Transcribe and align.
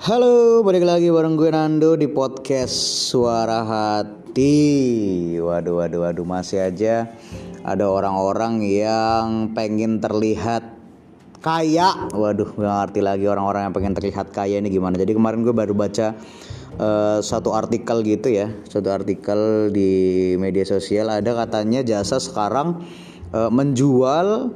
Halo, 0.00 0.64
balik 0.64 0.88
lagi 0.88 1.12
bareng 1.12 1.36
gue 1.36 1.52
Nando 1.52 1.92
di 1.92 2.08
podcast 2.08 2.72
Suara 3.12 3.60
Hati. 3.68 4.56
Waduh, 5.36 5.76
waduh, 5.76 6.08
waduh, 6.08 6.24
masih 6.24 6.72
aja 6.72 7.12
ada 7.60 7.84
orang-orang 7.84 8.64
yang 8.64 9.52
pengen 9.52 10.00
terlihat 10.00 10.64
kaya. 11.44 12.08
Waduh, 12.16 12.48
gak 12.48 12.76
ngerti 12.80 13.00
lagi 13.04 13.28
orang-orang 13.28 13.68
yang 13.68 13.74
pengen 13.76 13.92
terlihat 13.92 14.32
kaya 14.32 14.56
ini 14.56 14.72
gimana. 14.72 14.96
Jadi 14.96 15.12
kemarin 15.12 15.44
gue 15.44 15.52
baru 15.52 15.76
baca 15.76 16.16
uh, 16.80 17.20
satu 17.20 17.52
artikel 17.52 18.00
gitu 18.00 18.32
ya, 18.32 18.48
satu 18.72 18.88
artikel 18.88 19.68
di 19.68 20.32
media 20.40 20.64
sosial 20.64 21.12
ada 21.12 21.44
katanya 21.44 21.84
jasa 21.84 22.16
sekarang 22.16 22.88
uh, 23.36 23.52
menjual 23.52 24.48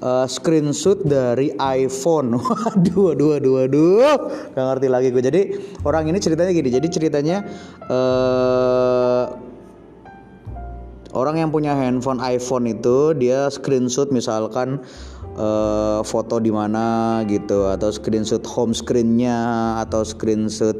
uh, 0.00 0.26
screenshot 0.26 1.02
dari 1.04 1.54
iPhone. 1.60 2.34
Waduh, 2.40 3.14
waduh, 3.14 3.28
waduh, 3.38 3.52
waduh. 3.62 4.16
Gak 4.56 4.64
ngerti 4.64 4.86
lagi 4.90 5.08
gue. 5.12 5.22
Jadi 5.22 5.40
orang 5.86 6.08
ini 6.10 6.18
ceritanya 6.18 6.50
gini. 6.50 6.70
Jadi 6.72 6.86
ceritanya 6.90 7.44
uh, 7.86 9.24
orang 11.14 11.38
yang 11.38 11.50
punya 11.54 11.78
handphone 11.78 12.18
iPhone 12.18 12.66
itu 12.66 13.14
dia 13.14 13.46
screenshot 13.48 14.10
misalkan 14.10 14.82
uh, 15.38 16.02
foto 16.02 16.42
di 16.42 16.50
mana 16.50 17.22
gitu 17.30 17.70
atau 17.70 17.90
screenshot 17.94 18.42
home 18.42 18.74
screennya 18.74 19.78
atau 19.86 20.02
screenshot 20.02 20.76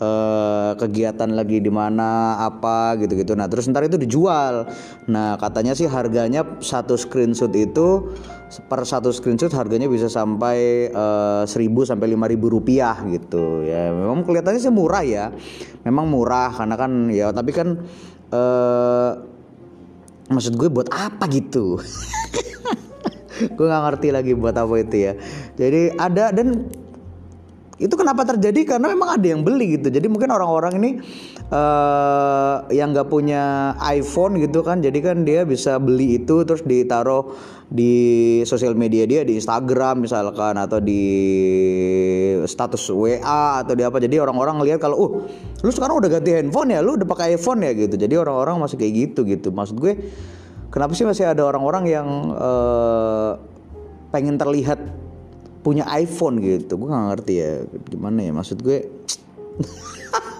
uh, 0.00 0.72
kegiatan 0.78 1.30
lagi 1.30 1.62
di 1.62 1.70
mana 1.70 2.40
apa 2.42 2.98
gitu-gitu. 2.98 3.36
Nah, 3.38 3.46
terus 3.46 3.68
ntar 3.70 3.86
itu 3.86 3.98
dijual. 4.00 4.66
Nah, 5.10 5.36
katanya 5.38 5.76
sih 5.76 5.86
harganya 5.86 6.42
satu 6.58 6.98
screenshot 6.98 7.52
itu 7.54 8.14
per 8.66 8.86
satu 8.86 9.10
screenshot 9.10 9.50
harganya 9.54 9.90
bisa 9.90 10.06
sampai 10.06 10.90
uh, 10.94 11.42
1000 11.46 11.90
sampai 11.90 12.14
5000 12.14 12.54
rupiah 12.54 12.96
gitu. 13.10 13.62
Ya, 13.66 13.90
memang 13.90 14.22
kelihatannya 14.26 14.60
sih 14.62 14.72
murah 14.72 15.04
ya. 15.04 15.30
Memang 15.86 16.08
murah 16.08 16.50
karena 16.54 16.74
kan 16.78 16.92
ya 17.12 17.30
tapi 17.30 17.50
kan 17.52 17.84
uh, 18.32 19.10
maksud 20.30 20.56
gue 20.56 20.68
buat 20.72 20.88
apa 20.90 21.28
gitu. 21.30 21.78
gue 23.56 23.66
nggak 23.66 23.82
ngerti 23.90 24.08
lagi 24.14 24.32
buat 24.38 24.54
apa 24.54 24.74
itu 24.80 24.96
ya. 25.10 25.12
Jadi 25.58 25.94
ada 25.98 26.30
dan 26.30 26.66
itu 27.84 28.00
kenapa 28.00 28.24
terjadi? 28.24 28.64
Karena 28.64 28.88
memang 28.88 29.20
ada 29.20 29.26
yang 29.28 29.44
beli 29.44 29.76
gitu. 29.76 29.92
Jadi 29.92 30.08
mungkin 30.08 30.32
orang-orang 30.32 30.80
ini 30.80 30.90
uh, 31.52 32.64
yang 32.72 32.96
nggak 32.96 33.12
punya 33.12 33.76
iPhone 33.92 34.40
gitu 34.40 34.64
kan 34.64 34.80
jadi 34.80 34.98
kan 35.04 35.28
dia 35.28 35.44
bisa 35.44 35.76
beli 35.76 36.16
itu 36.16 36.48
terus 36.48 36.64
ditaruh 36.64 37.36
di 37.68 38.40
sosial 38.48 38.72
media 38.72 39.04
dia 39.04 39.20
di 39.20 39.36
Instagram 39.36 40.08
misalkan 40.08 40.56
atau 40.56 40.80
di 40.80 41.04
status 42.48 42.88
WA 42.88 43.60
atau 43.60 43.76
di 43.76 43.84
apa. 43.84 44.00
Jadi 44.00 44.16
orang-orang 44.16 44.64
ngelihat 44.64 44.80
kalau 44.80 44.96
uh 44.96 45.12
lu 45.60 45.68
sekarang 45.68 46.00
udah 46.00 46.08
ganti 46.08 46.32
handphone 46.32 46.72
ya? 46.72 46.80
Lu 46.80 46.96
udah 46.96 47.04
pakai 47.04 47.36
iPhone 47.36 47.68
ya? 47.68 47.76
Gitu. 47.76 48.00
Jadi 48.00 48.14
orang-orang 48.16 48.64
masih 48.64 48.80
kayak 48.80 49.12
gitu 49.12 49.28
gitu. 49.28 49.52
Maksud 49.52 49.76
gue 49.76 49.92
kenapa 50.72 50.96
sih 50.96 51.04
masih 51.04 51.28
ada 51.28 51.44
orang-orang 51.44 51.84
yang 51.84 52.08
uh, 52.32 53.36
pengen 54.08 54.40
terlihat 54.40 55.03
punya 55.64 55.88
iPhone 55.96 56.44
gitu. 56.44 56.76
Gue 56.76 56.92
nggak 56.92 57.06
ngerti 57.16 57.32
ya 57.40 57.52
gimana 57.88 58.20
ya 58.20 58.32
maksud 58.36 58.60
gue 58.60 58.84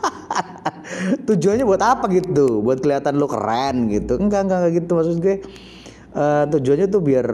tujuannya 1.29 1.65
buat 1.65 1.81
apa 1.81 2.05
gitu? 2.13 2.61
Buat 2.61 2.85
kelihatan 2.85 3.17
lu 3.17 3.25
keren 3.25 3.89
gitu? 3.89 4.21
Enggak 4.21 4.45
enggak, 4.47 4.59
enggak 4.61 4.73
gitu 4.85 4.91
maksud 4.93 5.17
gue. 5.25 5.37
Uh, 6.15 6.45
tujuannya 6.53 6.87
tuh 6.87 7.03
biar 7.03 7.27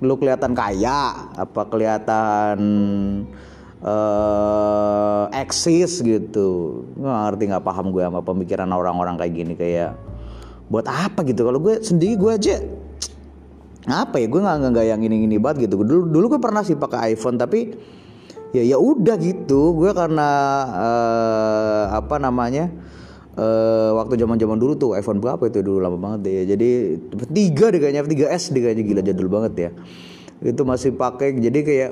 lu 0.00 0.14
kelihatan 0.18 0.52
kaya 0.52 1.30
apa 1.38 1.62
kelihatan 1.70 2.58
uh, 3.80 5.30
eksis 5.30 6.02
gitu. 6.02 6.82
Nggak 6.98 7.16
ngerti 7.30 7.42
nggak 7.54 7.64
paham 7.64 7.94
gue 7.94 8.02
sama 8.02 8.20
pemikiran 8.26 8.68
orang-orang 8.74 9.14
kayak 9.16 9.32
gini 9.32 9.54
kayak 9.54 9.94
buat 10.66 10.90
apa 10.90 11.22
gitu. 11.22 11.46
Kalau 11.46 11.62
gue 11.62 11.78
sendiri 11.78 12.18
gue 12.18 12.32
aja 12.34 12.56
apa 13.90 14.22
ya? 14.22 14.26
Gue 14.30 14.40
nggak 14.40 14.56
nggak 14.70 14.86
yang 14.86 15.00
ini 15.02 15.26
ini 15.26 15.36
banget 15.42 15.66
gitu. 15.66 15.82
Dulu 15.82 16.06
dulu 16.08 16.36
gue 16.36 16.40
pernah 16.40 16.62
sih 16.62 16.78
pakai 16.78 17.18
iPhone 17.18 17.36
tapi 17.36 17.74
ya 18.54 18.62
ya 18.62 18.78
udah 18.78 19.18
gitu. 19.18 19.74
Gue 19.74 19.90
karena 19.90 20.28
uh, 20.70 21.84
apa 21.98 22.22
namanya 22.22 22.70
uh, 23.34 23.98
waktu 23.98 24.14
zaman 24.20 24.38
zaman 24.38 24.56
dulu 24.60 24.78
tuh 24.78 24.90
iPhone 24.94 25.18
berapa 25.18 25.42
itu? 25.50 25.64
Dulu 25.64 25.82
lama 25.82 25.98
banget 25.98 26.30
ya 26.30 26.42
jadi 26.54 27.00
tiga 27.34 27.74
deh 27.74 27.80
kayaknya 27.82 28.06
tiga 28.06 28.26
s 28.30 28.54
deh 28.54 28.62
kayaknya. 28.62 28.84
Gila 28.86 29.02
jadul 29.02 29.28
banget 29.32 29.52
ya. 29.58 29.70
Itu 30.40 30.62
masih 30.62 30.94
pakai 30.94 31.36
jadi 31.36 31.60
kayak 31.66 31.90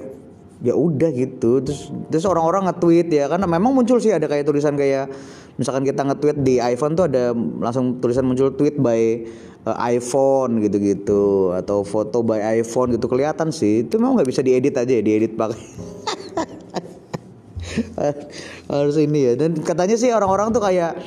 ya 0.63 0.75
udah 0.75 1.11
gitu. 1.15 1.63
Terus 1.63 1.91
terus 2.11 2.25
orang-orang 2.27 2.71
nge-tweet 2.71 3.09
ya 3.11 3.25
karena 3.31 3.47
memang 3.47 3.75
muncul 3.75 3.99
sih 4.03 4.11
ada 4.15 4.27
kayak 4.27 4.47
tulisan 4.47 4.75
kayak 4.75 5.11
misalkan 5.59 5.83
kita 5.87 6.03
nge-tweet 6.07 6.37
di 6.43 6.59
iPhone 6.63 6.95
tuh 6.95 7.11
ada 7.11 7.35
langsung 7.35 7.99
tulisan 8.03 8.27
muncul 8.27 8.55
tweet 8.55 8.79
by 8.79 9.27
uh, 9.67 9.77
iPhone 9.91 10.63
gitu-gitu 10.63 11.55
atau 11.55 11.83
foto 11.83 12.23
by 12.23 12.63
iPhone 12.63 12.95
gitu. 12.95 13.07
Kelihatan 13.11 13.51
sih 13.55 13.87
itu 13.87 13.99
memang 13.99 14.19
nggak 14.19 14.29
bisa 14.31 14.41
diedit 14.43 14.75
aja 14.75 14.93
ya 14.93 15.03
diedit 15.03 15.35
pakai. 15.35 15.59
Harus 18.71 18.97
ini 18.99 19.31
ya. 19.31 19.33
Dan 19.39 19.59
katanya 19.63 19.95
sih 19.95 20.11
orang-orang 20.11 20.51
tuh 20.51 20.63
kayak 20.63 20.99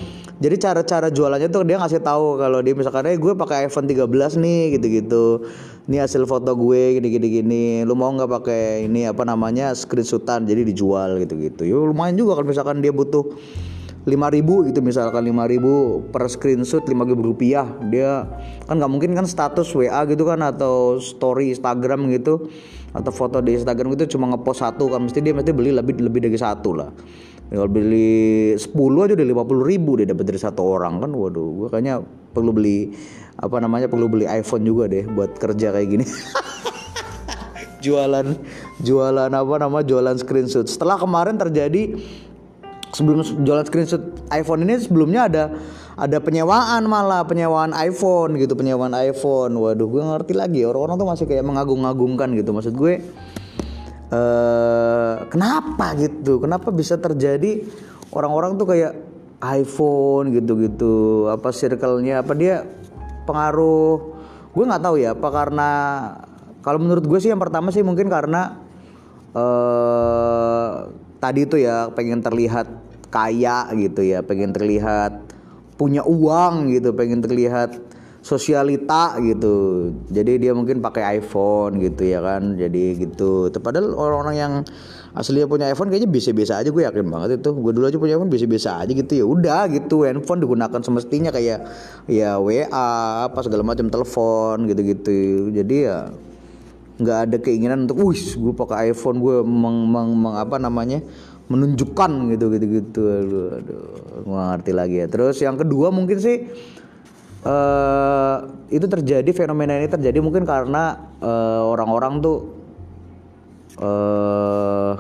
jadi 0.42 0.56
cara-cara 0.58 1.14
jualannya 1.14 1.54
tuh 1.54 1.62
dia 1.62 1.78
ngasih 1.78 2.02
tahu 2.02 2.42
kalau 2.42 2.66
dia 2.66 2.74
misalkan 2.74 3.06
eh 3.06 3.18
gue 3.22 3.34
pakai 3.38 3.70
iPhone 3.70 3.86
13 3.86 4.42
nih 4.42 4.62
gitu-gitu 4.80 5.46
ini 5.90 5.98
hasil 5.98 6.30
foto 6.30 6.54
gue 6.54 7.02
gini-gini 7.02 7.28
gini 7.42 7.64
lu 7.82 7.98
mau 7.98 8.14
nggak 8.14 8.30
pakai 8.30 8.86
ini 8.86 9.10
apa 9.10 9.26
namanya 9.26 9.74
screenshotan? 9.74 10.46
Jadi 10.46 10.70
dijual 10.70 11.18
gitu-gitu. 11.22 11.66
Ya 11.66 11.78
lumayan 11.78 12.14
juga 12.14 12.38
kalau 12.38 12.48
misalkan 12.54 12.86
dia 12.86 12.94
butuh 12.94 13.34
5000 14.02 14.70
gitu 14.74 14.80
misalkan 14.82 15.30
5000 15.30 16.10
per 16.10 16.24
screenshot 16.30 16.82
5000 16.86 17.22
rupiah. 17.22 17.66
Dia 17.90 18.26
kan 18.66 18.78
nggak 18.78 18.92
mungkin 18.92 19.14
kan 19.14 19.26
status 19.26 19.70
WA 19.78 20.06
gitu 20.10 20.26
kan 20.26 20.42
atau 20.42 20.98
story 20.98 21.54
Instagram 21.54 22.10
gitu 22.14 22.50
atau 22.92 23.12
foto 23.14 23.40
di 23.40 23.56
Instagram 23.56 23.94
gitu 23.98 24.18
cuma 24.18 24.30
ngepost 24.34 24.62
satu 24.66 24.90
kan. 24.90 25.06
Mesti 25.06 25.22
dia 25.22 25.34
mesti 25.34 25.54
beli 25.54 25.74
lebih 25.74 25.98
lebih 26.02 26.30
dari 26.30 26.38
satu 26.38 26.78
lah. 26.78 26.90
Kalau 27.52 27.68
beli 27.68 28.56
10 28.56 28.72
aja 29.04 29.14
udah 29.18 29.28
50 29.28 29.70
ribu 29.70 29.92
dia 30.00 30.08
dapat 30.08 30.24
dari 30.30 30.40
satu 30.40 30.62
orang 30.66 31.04
kan. 31.04 31.12
Waduh 31.14 31.48
gue 31.62 31.68
kayaknya 31.70 32.02
perlu 32.32 32.56
beli 32.56 32.96
apa 33.42 33.58
namanya 33.58 33.90
perlu 33.90 34.06
beli 34.06 34.30
iPhone 34.30 34.62
juga 34.62 34.86
deh 34.86 35.10
buat 35.10 35.34
kerja 35.42 35.74
kayak 35.74 35.88
gini. 35.90 36.06
Jualan. 37.86 38.38
Jualan 38.86 39.32
apa 39.34 39.54
nama 39.58 39.82
jualan 39.82 40.14
screenshot. 40.22 40.70
Setelah 40.70 41.02
kemarin 41.02 41.42
terjadi 41.42 41.98
sebelum 42.94 43.26
jualan 43.42 43.66
screenshot 43.66 44.02
iPhone 44.30 44.70
ini 44.70 44.78
sebelumnya 44.78 45.26
ada 45.26 45.44
ada 45.98 46.18
penyewaan 46.22 46.86
malah 46.86 47.26
penyewaan 47.26 47.74
iPhone 47.74 48.38
gitu 48.38 48.54
penyewaan 48.54 48.94
iPhone. 48.94 49.58
Waduh 49.58 49.90
gue 49.90 50.02
ngerti 50.06 50.34
lagi. 50.38 50.62
Orang-orang 50.62 51.02
tuh 51.02 51.08
masih 51.10 51.26
kayak 51.26 51.42
mengagung-agungkan 51.42 52.38
gitu. 52.38 52.54
Maksud 52.54 52.78
gue 52.78 52.94
eh 54.14 55.14
kenapa 55.34 55.98
gitu? 55.98 56.38
Kenapa 56.38 56.70
bisa 56.70 57.02
terjadi 57.02 57.66
orang-orang 58.14 58.62
tuh 58.62 58.70
kayak 58.70 58.94
iPhone 59.42 60.30
gitu-gitu 60.38 61.26
apa 61.34 61.50
circle-nya 61.50 62.22
apa 62.22 62.38
dia 62.38 62.62
pengaruh. 63.32 64.20
Gue 64.52 64.64
nggak 64.68 64.84
tahu 64.84 65.00
ya 65.00 65.16
apa 65.16 65.28
karena 65.32 65.70
kalau 66.60 66.84
menurut 66.84 67.08
gue 67.08 67.20
sih 67.24 67.32
yang 67.32 67.40
pertama 67.40 67.72
sih 67.72 67.82
mungkin 67.88 68.12
karena 68.12 68.60
eh 69.32 70.70
tadi 71.24 71.48
itu 71.48 71.56
ya 71.56 71.88
pengen 71.96 72.20
terlihat 72.20 72.68
kaya 73.08 73.72
gitu 73.80 74.04
ya 74.04 74.20
pengen 74.20 74.52
terlihat 74.52 75.24
punya 75.80 76.04
uang 76.04 76.68
gitu 76.76 76.92
pengen 76.92 77.24
terlihat 77.24 77.80
sosialita 78.22 79.18
gitu. 79.18 79.90
Jadi 80.14 80.38
dia 80.38 80.54
mungkin 80.54 80.78
pakai 80.78 81.18
iPhone 81.24 81.82
gitu 81.82 82.06
ya 82.06 82.22
kan 82.22 82.54
jadi 82.60 83.08
gitu. 83.08 83.50
Padahal 83.50 83.98
orang-orang 83.98 84.36
yang 84.38 84.54
aslinya 85.12 85.48
punya 85.48 85.66
iPhone 85.68 85.92
kayaknya 85.92 86.08
biasa-biasa 86.08 86.64
aja 86.64 86.70
gue 86.72 86.84
yakin 86.88 87.06
banget 87.08 87.30
itu. 87.44 87.50
Gue 87.52 87.72
dulu 87.76 87.86
aja 87.88 87.98
punya 88.00 88.16
iPhone 88.16 88.32
biasa-biasa 88.32 88.70
aja 88.84 88.92
gitu 88.92 89.12
ya 89.16 89.26
udah 89.28 89.62
gitu. 89.72 90.08
Handphone 90.08 90.40
digunakan 90.44 90.80
semestinya 90.80 91.30
kayak 91.36 91.60
ya 92.08 92.40
WA 92.40 92.68
apa 93.28 93.40
segala 93.44 93.64
macam 93.68 93.92
telepon 93.92 94.68
gitu-gitu. 94.72 95.52
Jadi 95.52 95.76
ya 95.88 96.12
nggak 97.02 97.18
ada 97.28 97.38
keinginan 97.42 97.90
untuk 97.90 98.14
wih 98.14 98.22
gue 98.22 98.54
pakai 98.54 98.94
iPhone 98.94 99.18
gue 99.20 99.42
meng, 99.42 99.90
meng, 99.90 100.10
meng 100.14 100.36
apa 100.38 100.62
namanya 100.62 101.02
menunjukkan 101.50 102.32
gitu 102.32 102.46
gitu 102.56 102.66
gitu 102.70 103.02
aduh, 103.10 103.48
aduh 103.60 103.86
nggak 104.24 104.46
ngerti 104.56 104.72
lagi 104.72 104.96
ya. 105.04 105.08
Terus 105.12 105.36
yang 105.42 105.58
kedua 105.60 105.92
mungkin 105.92 106.22
sih 106.22 106.48
uh, 107.44 108.38
itu 108.72 108.86
terjadi 108.88 109.28
fenomena 109.36 109.76
ini 109.76 109.90
terjadi 109.90 110.24
mungkin 110.24 110.48
karena 110.48 111.12
orang-orang 111.68 112.18
uh, 112.18 112.22
tuh 112.24 112.38
uh, 113.80 115.00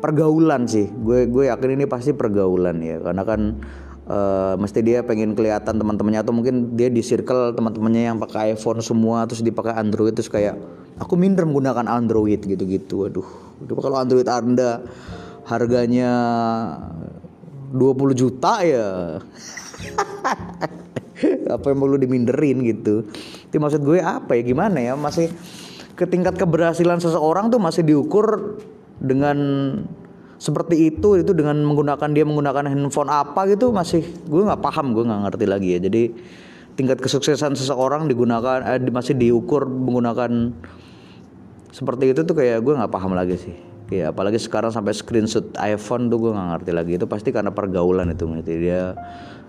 pergaulan 0.00 0.64
sih. 0.64 0.88
Gue 0.88 1.28
gue 1.28 1.52
yakin 1.52 1.76
ini 1.76 1.84
pasti 1.84 2.16
pergaulan 2.16 2.80
ya. 2.80 3.02
Karena 3.02 3.22
kan 3.26 3.40
uh, 4.08 4.54
mesti 4.56 4.80
dia 4.80 5.04
pengen 5.04 5.36
kelihatan 5.36 5.76
teman-temannya 5.76 6.20
atau 6.24 6.32
mungkin 6.32 6.74
dia 6.74 6.88
di 6.88 7.04
circle 7.04 7.52
teman-temannya 7.52 8.02
yang 8.14 8.18
pakai 8.18 8.56
iPhone 8.56 8.80
semua 8.80 9.28
terus 9.28 9.44
dipakai 9.44 9.76
Android 9.76 10.16
terus 10.16 10.32
kayak 10.32 10.56
aku 10.96 11.14
minder 11.20 11.44
menggunakan 11.44 11.86
Android 11.86 12.40
gitu-gitu. 12.40 13.12
Aduh 13.12 13.26
kalau 13.80 14.00
Android 14.00 14.26
anda 14.26 14.80
harganya 15.44 16.10
20 17.70 18.14
juta 18.18 18.64
ya. 18.66 19.18
Apa 21.54 21.66
yang 21.70 21.78
perlu 21.84 22.00
diminderin 22.00 22.64
gitu. 22.64 23.04
Itu 23.50 23.56
maksud 23.60 23.84
gue 23.84 24.00
apa 24.00 24.40
ya? 24.40 24.42
Gimana 24.46 24.80
ya? 24.80 24.96
Masih 24.96 25.28
ke 26.00 26.08
tingkat 26.08 26.40
keberhasilan 26.40 26.96
seseorang 26.96 27.52
tuh 27.52 27.60
masih 27.60 27.84
diukur 27.84 28.56
dengan 28.96 29.36
seperti 30.40 30.88
itu 30.88 31.20
itu 31.20 31.36
dengan 31.36 31.60
menggunakan 31.60 32.08
dia 32.16 32.24
menggunakan 32.24 32.64
handphone 32.72 33.12
apa 33.12 33.44
gitu 33.52 33.68
masih 33.68 34.00
gue 34.24 34.40
nggak 34.40 34.64
paham 34.64 34.96
gue 34.96 35.04
nggak 35.04 35.20
ngerti 35.28 35.44
lagi 35.44 35.68
ya. 35.76 35.78
Jadi 35.84 36.02
tingkat 36.80 37.04
kesuksesan 37.04 37.52
seseorang 37.52 38.08
digunakan 38.08 38.64
eh, 38.64 38.80
masih 38.88 39.12
diukur 39.12 39.68
menggunakan 39.68 40.56
seperti 41.68 42.16
itu 42.16 42.24
tuh 42.24 42.32
kayak 42.32 42.64
gue 42.64 42.72
nggak 42.72 42.88
paham 42.88 43.12
lagi 43.12 43.36
sih 43.36 43.69
ya 43.90 44.14
apalagi 44.14 44.38
sekarang 44.38 44.70
sampai 44.70 44.94
screenshot 44.94 45.50
iPhone 45.58 46.08
tuh 46.08 46.18
gue 46.22 46.30
nggak 46.32 46.48
ngerti 46.56 46.70
lagi. 46.72 46.92
Itu 46.96 47.06
pasti 47.10 47.34
karena 47.34 47.50
pergaulan 47.50 48.14
itu 48.14 48.24
ngerti 48.24 48.54
dia 48.56 48.94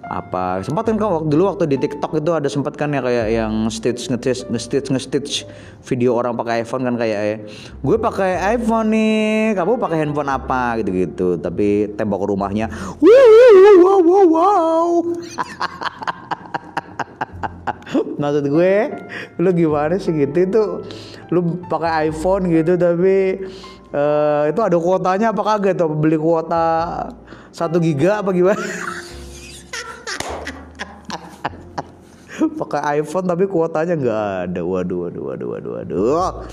apa 0.02 0.66
sempat 0.66 0.90
kan 0.90 0.98
waktu 0.98 1.30
dulu 1.30 1.54
waktu 1.54 1.70
di 1.70 1.78
TikTok 1.78 2.18
itu 2.20 2.34
ada 2.34 2.50
sempat 2.50 2.74
kan 2.74 2.90
ya 2.90 3.06
kayak 3.06 3.28
yang 3.32 3.70
stitch 3.70 4.10
nge-stitch 4.10 4.50
nge-stitch 4.50 4.90
nge-stitch 4.90 5.46
video 5.86 6.18
orang 6.18 6.34
pakai 6.34 6.66
iPhone 6.66 6.84
kan 6.84 6.98
kayak 6.98 7.20
ya 7.22 7.38
gue 7.80 7.98
pakai 8.02 8.58
iPhone 8.58 8.90
nih 8.90 9.54
kamu 9.54 9.78
pakai 9.78 9.98
handphone 10.02 10.28
apa? 10.34 10.82
gitu-gitu. 10.82 11.38
Tapi 11.38 11.94
tembok 11.96 12.28
rumahnya 12.28 12.68
wow 12.98 13.78
wow 13.86 14.00
wow 14.02 14.26
wow. 14.26 14.88
Maksud 18.22 18.46
gue 18.50 18.76
lu 19.38 19.50
gimana 19.54 19.96
sih 20.02 20.12
gitu? 20.18 20.38
Itu 20.42 20.62
lu 21.30 21.62
pakai 21.70 22.12
iPhone 22.12 22.50
gitu 22.50 22.76
tapi 22.76 23.46
uh, 23.92 24.44
itu 24.48 24.60
ada 24.60 24.78
kuotanya 24.80 25.32
apa 25.32 25.42
kagak 25.44 25.80
tuh 25.80 25.92
beli 25.92 26.18
kuota 26.20 27.08
satu 27.52 27.80
giga 27.80 28.20
apa 28.24 28.32
gimana 28.32 28.60
pakai 32.60 33.04
iPhone 33.04 33.28
tapi 33.28 33.46
kuotanya 33.46 33.94
nggak 34.00 34.52
ada 34.52 34.62
waduh 34.64 35.08
waduh 35.08 35.24
waduh 35.30 35.48
waduh 35.52 35.72
waduh 35.78 36.48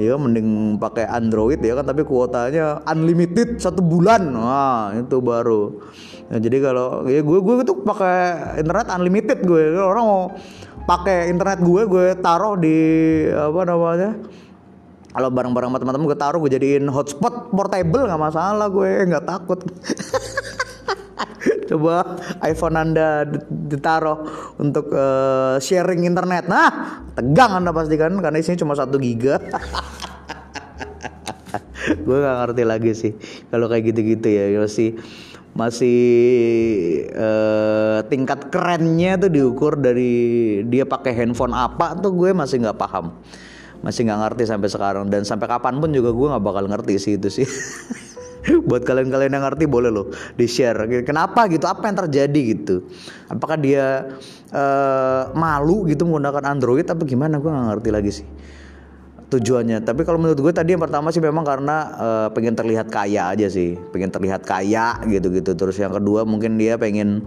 Ya 0.00 0.16
mending 0.16 0.80
pakai 0.80 1.04
Android 1.04 1.60
ya 1.60 1.76
kan 1.76 1.84
tapi 1.84 2.00
kuotanya 2.00 2.80
unlimited 2.88 3.60
satu 3.60 3.84
bulan. 3.84 4.24
Wah, 4.32 4.88
itu 4.96 5.20
baru. 5.20 5.84
Nah, 6.32 6.40
jadi 6.40 6.64
kalau 6.64 7.04
ya 7.12 7.20
gue 7.20 7.38
gue 7.44 7.54
itu 7.60 7.76
pakai 7.84 8.16
internet 8.64 8.88
unlimited 8.88 9.44
gue. 9.44 9.76
Orang 9.76 10.04
mau 10.08 10.24
pakai 10.88 11.28
internet 11.28 11.60
gue 11.60 11.82
gue 11.84 12.06
taruh 12.24 12.56
di 12.56 12.76
apa 13.36 13.60
namanya? 13.68 14.16
Kalau 15.12 15.28
barang-barang 15.28 15.76
teman-teman 15.76 16.08
gue 16.08 16.18
taruh 16.18 16.40
gue 16.40 16.56
jadiin 16.56 16.88
hotspot 16.88 17.52
portable 17.52 18.08
nggak 18.08 18.20
masalah 18.20 18.66
gue 18.72 19.12
nggak 19.12 19.26
takut. 19.28 19.60
Coba 21.68 22.16
iPhone 22.44 22.76
Anda 22.80 23.28
ditaruh 23.48 24.24
untuk 24.56 24.88
uh, 24.92 25.60
sharing 25.60 26.08
internet. 26.08 26.48
Nah, 26.48 27.04
tegang 27.12 27.60
Anda 27.60 27.76
pastikan 27.76 28.16
karena 28.24 28.40
isinya 28.40 28.64
cuma 28.64 28.72
satu 28.72 28.96
giga. 28.96 29.36
gue 32.06 32.16
nggak 32.16 32.36
ngerti 32.46 32.62
lagi 32.64 32.92
sih 32.94 33.12
kalau 33.50 33.66
kayak 33.66 33.92
gitu-gitu 33.92 34.28
ya 34.30 34.62
masih 34.62 34.94
masih 35.52 36.00
uh, 37.12 38.00
tingkat 38.08 38.48
kerennya 38.48 39.20
tuh 39.20 39.28
diukur 39.28 39.76
dari 39.76 40.12
dia 40.64 40.88
pakai 40.88 41.12
handphone 41.12 41.52
apa 41.52 41.92
tuh 42.00 42.16
gue 42.16 42.32
masih 42.32 42.64
nggak 42.64 42.80
paham 42.80 43.12
masih 43.82 44.08
nggak 44.08 44.20
ngerti 44.26 44.42
sampai 44.48 44.68
sekarang. 44.70 45.04
Dan 45.12 45.26
sampai 45.26 45.46
kapan 45.50 45.78
pun 45.82 45.90
juga 45.90 46.14
gue 46.14 46.26
nggak 46.32 46.44
bakal 46.44 46.64
ngerti 46.70 46.94
sih 46.98 47.12
itu 47.20 47.28
sih. 47.28 47.46
Buat 48.68 48.82
kalian-kalian 48.82 49.38
yang 49.38 49.44
ngerti 49.46 49.70
boleh 49.70 49.90
loh 49.94 50.10
di 50.34 50.50
share 50.50 51.06
kenapa 51.06 51.46
gitu? 51.46 51.62
Apa 51.70 51.86
yang 51.86 51.96
terjadi 52.06 52.40
gitu? 52.58 52.90
Apakah 53.30 53.54
dia 53.54 54.18
uh, 54.50 55.30
malu 55.38 55.86
gitu 55.86 56.02
menggunakan 56.02 56.50
Android 56.50 56.82
apa 56.82 57.06
gimana? 57.06 57.38
Gue 57.38 57.54
nggak 57.54 57.66
ngerti 57.70 57.90
lagi 57.94 58.10
sih 58.10 58.26
tujuannya. 59.32 59.80
Tapi 59.80 60.04
kalau 60.04 60.20
menurut 60.20 60.36
gue 60.36 60.52
tadi 60.52 60.76
yang 60.76 60.82
pertama 60.84 61.08
sih 61.08 61.24
memang 61.24 61.40
karena 61.40 61.76
uh, 61.96 62.28
pengen 62.36 62.52
terlihat 62.52 62.92
kaya 62.92 63.32
aja 63.32 63.48
sih. 63.48 63.80
Pengen 63.94 64.12
terlihat 64.12 64.44
kaya 64.44 65.00
gitu 65.08 65.32
gitu 65.32 65.56
terus 65.56 65.80
yang 65.80 65.96
kedua 65.96 66.28
mungkin 66.28 66.60
dia 66.60 66.76
pengen 66.76 67.24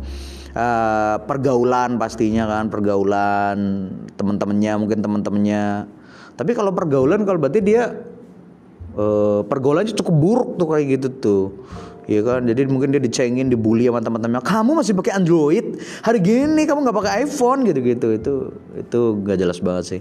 uh, 0.54 1.18
pergaulan 1.26 1.98
pastinya 1.98 2.46
kan 2.46 2.70
pergaulan 2.70 3.90
teman-temannya 4.16 4.74
mungkin 4.78 5.00
teman-temannya 5.02 5.64
tapi 6.36 6.52
kalau 6.52 6.72
pergaulan 6.76 7.24
kalau 7.24 7.40
berarti 7.40 7.64
dia 7.64 7.96
uh, 8.96 9.42
pergaulannya 9.48 9.96
cukup 9.96 10.16
buruk 10.16 10.50
tuh 10.60 10.68
kayak 10.72 10.86
gitu 11.00 11.08
tuh. 11.20 11.44
Ya 12.06 12.22
kan? 12.22 12.46
Jadi 12.46 12.70
mungkin 12.70 12.94
dia 12.94 13.02
dicengin 13.02 13.50
dibully 13.50 13.90
sama 13.90 13.98
teman-temannya. 13.98 14.46
Kamu 14.46 14.78
masih 14.78 14.94
pakai 14.94 15.18
Android? 15.18 15.82
Hari 16.06 16.22
gini 16.22 16.70
kamu 16.70 16.86
nggak 16.86 16.98
pakai 17.02 17.26
iPhone? 17.26 17.66
Gitu 17.66 17.82
gitu 17.82 18.08
itu 18.14 18.34
itu 18.78 19.00
gak 19.26 19.42
jelas 19.42 19.58
banget 19.58 19.84
sih. 19.90 20.00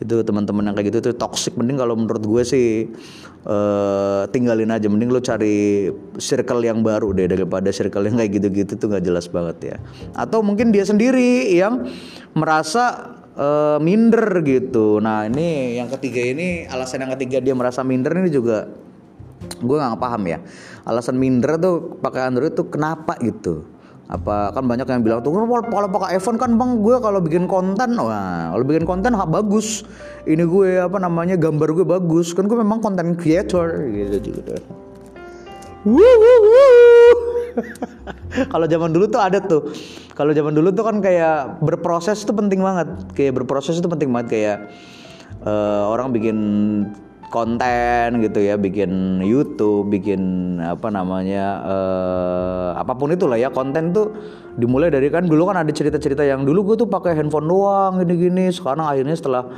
Itu 0.00 0.24
teman-teman 0.24 0.72
yang 0.72 0.74
kayak 0.80 0.88
gitu 0.96 1.12
tuh 1.12 1.14
toxic. 1.20 1.52
Mending 1.60 1.76
kalau 1.76 1.92
menurut 1.92 2.24
gue 2.24 2.42
sih 2.48 2.88
uh, 3.44 4.24
tinggalin 4.32 4.72
aja. 4.72 4.88
Mending 4.88 5.12
lo 5.12 5.20
cari 5.20 5.92
circle 6.16 6.64
yang 6.64 6.80
baru 6.80 7.12
deh 7.12 7.28
daripada 7.28 7.68
circle 7.68 8.08
yang 8.08 8.16
kayak 8.16 8.32
gitu-gitu 8.32 8.72
tuh 8.80 8.88
gak 8.88 9.04
jelas 9.04 9.28
banget 9.28 9.56
ya. 9.60 9.76
Atau 10.16 10.40
mungkin 10.40 10.72
dia 10.72 10.88
sendiri 10.88 11.52
yang 11.52 11.84
merasa 12.32 13.12
uh, 13.36 13.78
minder 13.80 14.40
gitu. 14.44 14.98
Nah 15.00 15.28
ini 15.28 15.78
yang 15.78 15.88
ketiga 15.92 16.22
ini 16.22 16.64
alasan 16.68 17.04
yang 17.06 17.12
ketiga 17.16 17.38
dia 17.40 17.54
merasa 17.56 17.80
minder 17.84 18.12
ini 18.16 18.28
juga 18.32 18.68
gue 19.42 19.76
nggak 19.76 20.00
paham 20.00 20.22
ya. 20.28 20.38
Alasan 20.82 21.16
minder 21.18 21.56
tuh 21.60 21.98
pakai 22.02 22.28
Android 22.28 22.52
tuh 22.54 22.66
kenapa 22.68 23.16
gitu? 23.22 23.64
Apa 24.12 24.52
kan 24.52 24.68
banyak 24.68 24.84
yang 24.84 25.00
bilang 25.00 25.20
tuh 25.24 25.32
kalau 25.32 25.88
pakai 25.88 26.20
iPhone 26.20 26.36
kan 26.36 26.52
bang 26.58 26.84
gue 26.84 26.96
kalau 27.00 27.20
bikin 27.24 27.48
konten 27.48 27.96
wah 27.96 28.52
kalau 28.52 28.64
bikin 28.66 28.84
konten 28.84 29.16
ha, 29.16 29.24
bagus. 29.24 29.86
Ini 30.28 30.44
gue 30.44 30.78
apa 30.78 31.00
namanya 31.00 31.34
gambar 31.34 31.68
gue 31.74 31.86
bagus 31.86 32.36
kan 32.36 32.44
gue 32.44 32.58
memang 32.58 32.82
konten 32.84 33.16
creator 33.16 33.88
gitu 33.88 34.16
gitu. 34.30 34.54
Wuh, 35.82 35.98
wuh, 35.98 36.38
wuh. 36.46 36.81
Kalau 38.52 38.66
zaman 38.66 38.90
dulu 38.90 39.04
tuh 39.08 39.20
ada 39.20 39.38
tuh. 39.40 39.72
Kalau 40.12 40.32
zaman 40.36 40.52
dulu 40.52 40.68
tuh 40.72 40.84
kan 40.84 40.96
kayak 41.00 41.62
berproses 41.64 42.24
itu 42.24 42.32
penting 42.32 42.60
banget. 42.60 42.88
Kayak 43.16 43.42
berproses 43.42 43.80
itu 43.80 43.88
penting 43.88 44.12
banget 44.12 44.28
kayak 44.32 44.58
uh, 45.44 45.88
orang 45.88 46.12
bikin 46.12 46.38
konten 47.32 48.20
gitu 48.20 48.44
ya, 48.44 48.60
bikin 48.60 49.24
YouTube, 49.24 49.88
bikin 49.88 50.20
apa 50.60 50.92
namanya 50.92 51.64
uh, 51.64 52.68
apa 52.76 52.92
pun 52.92 53.16
itulah 53.16 53.40
ya 53.40 53.48
konten 53.48 53.96
tuh 53.96 54.12
dimulai 54.60 54.92
dari 54.92 55.08
kan 55.08 55.24
dulu 55.24 55.48
kan 55.48 55.64
ada 55.64 55.72
cerita-cerita 55.72 56.28
yang 56.28 56.44
dulu 56.44 56.72
gue 56.72 56.84
tuh 56.84 56.88
pakai 56.92 57.16
handphone 57.16 57.48
doang 57.48 58.04
gini-gini 58.04 58.52
sekarang 58.52 58.84
akhirnya 58.84 59.16
setelah 59.16 59.48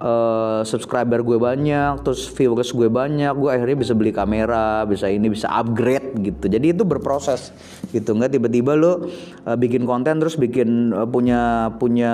uh, 0.00 0.60
subscriber 0.66 1.20
gue 1.22 1.38
banyak, 1.38 2.02
terus 2.02 2.26
viewers 2.32 2.70
gue 2.74 2.88
banyak, 2.90 3.30
gue 3.34 3.50
akhirnya 3.50 3.76
bisa 3.78 3.92
beli 3.94 4.10
kamera, 4.10 4.82
bisa 4.88 5.06
ini 5.06 5.30
bisa 5.30 5.46
upgrade 5.50 6.16
gitu. 6.22 6.50
Jadi 6.50 6.74
itu 6.74 6.82
berproses 6.82 7.54
gitu 7.94 8.10
nggak 8.14 8.34
tiba-tiba 8.34 8.74
lo 8.74 9.06
uh, 9.46 9.54
bikin 9.54 9.86
konten 9.86 10.18
terus 10.18 10.34
bikin 10.34 10.90
uh, 10.90 11.06
punya 11.06 11.70
punya 11.78 12.12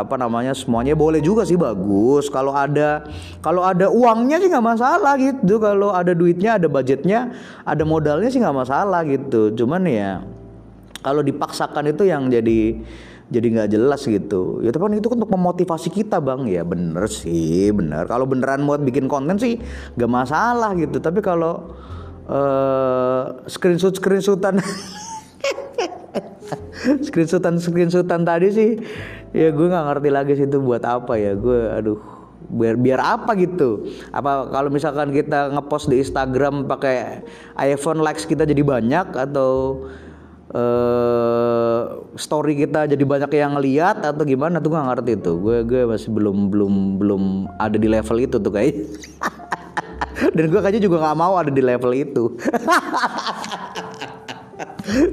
apa 0.00 0.16
namanya 0.16 0.56
semuanya 0.56 0.96
boleh 0.96 1.20
juga 1.20 1.44
sih 1.44 1.58
bagus. 1.58 2.32
Kalau 2.32 2.56
ada 2.56 3.04
kalau 3.44 3.66
ada 3.66 3.92
uangnya 3.92 4.40
sih 4.40 4.48
nggak 4.48 4.66
masalah 4.76 5.14
gitu. 5.20 5.60
Kalau 5.60 5.92
ada 5.92 6.16
duitnya, 6.16 6.56
ada 6.56 6.68
budgetnya, 6.70 7.32
ada 7.66 7.82
modalnya 7.84 8.32
sih 8.32 8.40
nggak 8.40 8.56
masalah 8.56 9.04
gitu. 9.04 9.52
Cuman 9.52 9.84
ya 9.88 10.24
kalau 11.02 11.20
dipaksakan 11.20 11.90
itu 11.90 12.06
yang 12.06 12.30
jadi 12.30 12.78
jadi 13.32 13.46
nggak 13.48 13.70
jelas 13.72 14.04
gitu. 14.04 14.60
Ya 14.60 14.68
tapi 14.68 14.92
kan 14.92 14.94
itu 15.00 15.08
kan 15.08 15.16
untuk 15.16 15.32
memotivasi 15.32 15.88
kita 15.88 16.20
bang. 16.20 16.44
Ya 16.44 16.62
bener 16.62 17.08
sih 17.08 17.72
bener. 17.72 18.04
Kalau 18.04 18.28
beneran 18.28 18.60
mau 18.60 18.76
bikin 18.76 19.08
konten 19.08 19.40
sih 19.40 19.56
nggak 19.96 20.10
masalah 20.12 20.76
gitu. 20.76 21.00
Tapi 21.00 21.24
kalau 21.24 21.72
uh, 22.28 23.40
screenshot 23.48 23.96
screenshotan 23.96 24.60
screenshotan 27.08 27.56
screenshotan 27.56 28.28
tadi 28.28 28.48
sih 28.52 28.70
ya 29.32 29.48
gue 29.48 29.66
nggak 29.66 29.84
ngerti 29.88 30.08
lagi 30.12 30.32
sih 30.36 30.44
itu 30.44 30.60
buat 30.60 30.84
apa 30.84 31.16
ya. 31.16 31.32
Gue 31.32 31.72
aduh 31.72 31.96
biar 32.52 32.76
biar 32.76 33.00
apa 33.00 33.32
gitu. 33.40 33.88
Apa 34.12 34.52
kalau 34.52 34.68
misalkan 34.68 35.08
kita 35.08 35.56
ngepost 35.56 35.88
di 35.88 36.04
Instagram 36.04 36.68
pakai 36.68 37.24
iPhone 37.56 38.04
likes 38.04 38.28
kita 38.28 38.44
jadi 38.44 38.60
banyak 38.60 39.16
atau 39.16 39.80
uh, 40.52 42.06
story 42.16 42.56
kita 42.56 42.88
jadi 42.88 43.04
banyak 43.04 43.30
yang 43.34 43.56
ngeliat 43.58 44.04
atau 44.04 44.22
gimana 44.24 44.60
tuh 44.60 44.72
gak 44.72 44.86
ngerti 44.92 45.12
tuh. 45.20 45.36
Gue 45.40 45.58
gue 45.64 45.82
masih 45.88 46.12
belum 46.12 46.52
belum 46.52 46.74
belum 47.00 47.22
ada 47.58 47.76
di 47.76 47.88
level 47.88 48.16
itu 48.20 48.36
tuh 48.38 48.52
kayak 48.52 48.76
dan 50.36 50.44
gue 50.48 50.60
kayaknya 50.60 50.82
juga 50.82 51.02
nggak 51.02 51.18
mau 51.18 51.34
ada 51.34 51.50
di 51.50 51.62
level 51.64 51.92
itu 51.96 52.24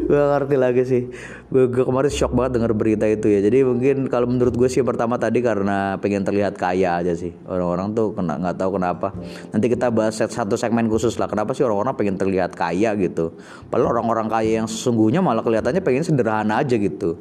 gue 0.09 0.21
ngerti 0.21 0.55
lagi 0.59 0.83
sih. 0.83 1.03
Gue, 1.50 1.71
kemarin 1.71 2.12
shock 2.12 2.36
banget 2.36 2.59
denger 2.59 2.74
berita 2.75 3.05
itu 3.07 3.31
ya. 3.31 3.39
Jadi 3.39 3.63
mungkin 3.63 3.95
kalau 4.12 4.27
menurut 4.27 4.53
gue 4.53 4.69
sih 4.69 4.83
pertama 4.83 5.15
tadi 5.15 5.39
karena 5.39 5.95
pengen 5.98 6.27
terlihat 6.27 6.59
kaya 6.59 7.00
aja 7.00 7.13
sih. 7.15 7.31
Orang-orang 7.48 7.95
tuh 7.95 8.13
kena 8.13 8.38
nggak 8.38 8.55
tahu 8.59 8.77
kenapa. 8.77 9.15
Nanti 9.55 9.65
kita 9.71 9.88
bahas 9.89 10.19
satu 10.19 10.59
segmen 10.59 10.91
khusus 10.91 11.15
lah. 11.17 11.31
Kenapa 11.31 11.55
sih 11.55 11.63
orang-orang 11.63 11.95
pengen 11.95 12.15
terlihat 12.19 12.53
kaya 12.53 12.93
gitu? 13.00 13.36
Padahal 13.71 13.98
orang-orang 14.00 14.27
kaya 14.27 14.51
yang 14.63 14.67
sesungguhnya 14.67 15.24
malah 15.24 15.41
kelihatannya 15.41 15.81
pengen 15.81 16.03
sederhana 16.03 16.59
aja 16.59 16.75
gitu. 16.75 17.19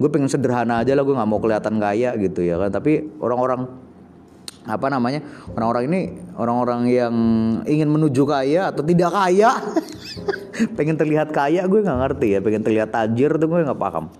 Gue 0.00 0.08
pengen 0.08 0.32
sederhana 0.32 0.80
aja 0.80 0.96
lah 0.96 1.04
gue 1.04 1.12
nggak 1.12 1.28
mau 1.28 1.40
kelihatan 1.42 1.76
kaya 1.76 2.16
gitu 2.16 2.40
ya 2.40 2.56
kan. 2.56 2.72
Tapi 2.72 3.20
orang-orang 3.20 3.90
apa 4.68 4.92
namanya 4.92 5.24
orang-orang 5.56 5.84
ini 5.88 6.00
orang-orang 6.36 6.80
yang 6.92 7.14
ingin 7.64 7.88
menuju 7.88 8.28
kaya 8.28 8.68
atau 8.68 8.84
tidak 8.84 9.08
kaya 9.08 9.56
pengen 10.76 10.96
terlihat 10.96 11.32
kaya 11.32 11.64
gue 11.66 11.80
nggak 11.80 11.98
ngerti 12.06 12.26
ya. 12.36 12.38
Pengen 12.44 12.62
terlihat 12.62 12.90
tajir 12.92 13.36
tuh 13.36 13.46
gue 13.46 13.60
nggak 13.66 13.80
paham. 13.80 14.12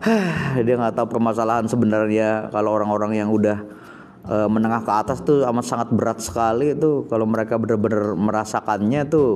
Dia 0.66 0.74
nggak 0.76 0.94
tahu 0.96 1.06
permasalahan 1.10 1.66
sebenarnya. 1.68 2.48
Kalau 2.48 2.76
orang-orang 2.76 3.20
yang 3.20 3.28
udah 3.28 3.80
uh, 4.26 4.48
menengah 4.50 4.82
ke 4.84 4.92
atas 4.92 5.22
tuh 5.24 5.46
amat 5.48 5.64
sangat 5.64 5.88
berat 5.92 6.18
sekali 6.20 6.74
itu 6.76 7.06
kalau 7.08 7.24
mereka 7.24 7.56
benar-benar 7.56 8.16
merasakannya 8.18 9.06
tuh 9.08 9.30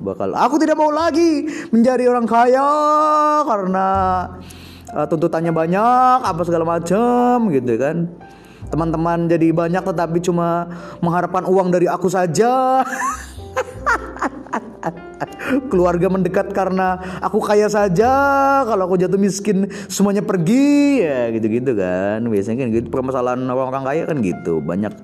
bakal 0.00 0.32
aku 0.32 0.56
tidak 0.60 0.78
mau 0.78 0.92
lagi 0.92 1.48
menjadi 1.74 2.08
orang 2.08 2.26
kaya 2.28 2.68
karena 3.44 3.86
uh, 4.92 5.06
tuntutannya 5.08 5.52
banyak 5.52 6.18
apa 6.24 6.42
segala 6.46 6.64
macam 6.64 7.48
gitu 7.52 7.74
kan. 7.76 8.08
Teman-teman 8.64 9.28
jadi 9.28 9.52
banyak 9.52 9.84
tetapi 9.86 10.18
cuma 10.24 10.66
mengharapkan 10.98 11.44
uang 11.46 11.68
dari 11.68 11.86
aku 11.86 12.08
saja 12.08 12.82
keluarga 15.68 16.10
mendekat 16.10 16.50
karena 16.50 16.98
aku 17.22 17.38
kaya 17.38 17.70
saja. 17.70 18.10
Kalau 18.66 18.90
aku 18.90 18.98
jatuh 18.98 19.20
miskin 19.20 19.70
semuanya 19.86 20.24
pergi. 20.24 21.02
Ya 21.04 21.30
gitu-gitu 21.30 21.76
kan. 21.76 22.22
Biasanya 22.26 22.64
kan 22.64 22.68
gitu 22.72 22.88
permasalahan 22.90 23.42
orang-orang 23.46 23.84
kaya 23.84 24.02
kan 24.08 24.18
gitu. 24.24 24.58
Banyak 24.64 24.94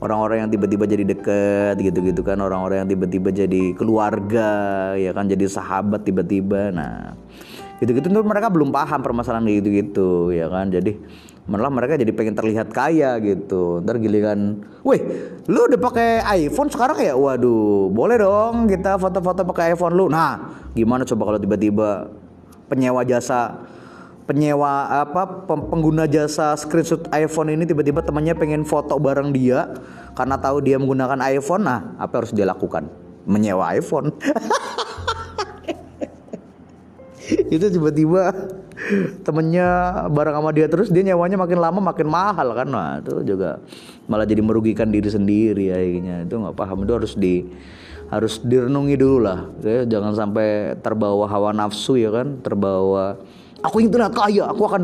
orang-orang 0.00 0.46
yang 0.46 0.50
tiba-tiba 0.50 0.84
jadi 0.88 1.04
deket 1.04 1.76
gitu-gitu 1.78 2.20
kan. 2.24 2.40
Orang-orang 2.40 2.86
yang 2.86 2.90
tiba-tiba 2.90 3.28
jadi 3.30 3.62
keluarga 3.76 4.50
ya 4.96 5.14
kan. 5.14 5.28
Jadi 5.30 5.46
sahabat 5.46 6.02
tiba-tiba. 6.02 6.74
Nah 6.74 7.14
gitu-gitu. 7.78 8.10
Mereka 8.10 8.50
belum 8.52 8.72
paham 8.72 9.00
permasalahan 9.04 9.46
gitu-gitu 9.48 10.34
ya 10.34 10.48
kan. 10.48 10.68
Jadi 10.68 10.98
malah 11.50 11.66
mereka 11.66 11.98
jadi 11.98 12.14
pengen 12.14 12.38
terlihat 12.38 12.70
kaya 12.70 13.18
gitu. 13.18 13.82
Ntar 13.82 13.98
giliran 13.98 14.62
weh 14.86 15.02
lu 15.50 15.66
udah 15.66 15.80
pakai 15.82 16.22
iPhone 16.46 16.70
sekarang 16.70 17.02
ya? 17.02 17.18
Waduh 17.18 17.90
boleh 17.90 18.22
dong 18.22 18.70
kita 18.70 18.94
foto-foto 19.02 19.42
pakai 19.42 19.74
iPhone 19.74 19.98
lu. 19.98 20.06
Nah 20.06 20.54
gimana 20.78 21.02
coba 21.02 21.34
kalau 21.34 21.42
tiba-tiba 21.42 22.06
penyewa 22.70 23.02
jasa 23.02 23.66
penyewa 24.30 24.86
apa 25.02 25.42
pengguna 25.50 26.06
jasa 26.06 26.54
screenshot 26.54 27.10
iPhone 27.10 27.50
ini 27.50 27.66
tiba-tiba 27.66 27.98
temannya 27.98 28.38
pengen 28.38 28.62
foto 28.62 28.94
bareng 29.02 29.34
dia 29.34 29.74
karena 30.14 30.38
tahu 30.38 30.62
dia 30.62 30.78
menggunakan 30.78 31.18
iPhone 31.34 31.66
nah 31.66 31.98
apa 31.98 32.22
harus 32.22 32.30
dia 32.30 32.46
lakukan? 32.46 32.86
Menyewa 33.26 33.74
iPhone. 33.74 34.14
Itu 37.54 37.66
tiba-tiba 37.70 38.30
temennya 39.22 39.68
bareng 40.08 40.36
sama 40.40 40.50
dia 40.56 40.66
terus 40.66 40.88
dia 40.88 41.04
nyawanya 41.12 41.36
makin 41.36 41.58
lama 41.60 41.80
makin 41.80 42.08
mahal 42.08 42.48
kan. 42.56 42.68
Nah 42.68 42.98
itu 43.00 43.22
juga 43.24 43.60
malah 44.08 44.26
jadi 44.26 44.40
merugikan 44.40 44.88
diri 44.88 45.08
sendiri 45.08 45.70
akhirnya. 45.70 46.26
Itu 46.26 46.40
nggak 46.40 46.56
paham. 46.56 46.82
Itu 46.84 46.92
harus 46.96 47.12
di 47.14 47.44
harus 48.10 48.42
direnungi 48.42 48.94
dulu 48.98 49.18
lah. 49.22 49.46
Ya 49.62 49.86
jangan 49.86 50.16
sampai 50.16 50.74
terbawa 50.80 51.28
hawa 51.28 51.54
nafsu 51.54 52.00
ya 52.00 52.10
kan. 52.10 52.40
Terbawa 52.42 53.20
aku 53.62 53.84
ingin 53.84 53.92
terlihat 53.94 54.14
kaya. 54.16 54.44
Aku 54.50 54.62
akan 54.66 54.82